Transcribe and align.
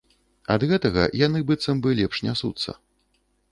Ад 0.55 0.63
гэтага 0.71 1.03
яны 1.25 1.43
быццам 1.51 1.83
бы 1.85 1.89
лепш 2.01 2.25
нясуцца. 2.31 2.71